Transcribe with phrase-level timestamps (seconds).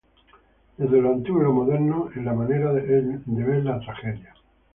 [0.77, 2.81] Desde lo antiguo y lo moderno, en la manera de
[3.23, 4.33] ver la tragedia.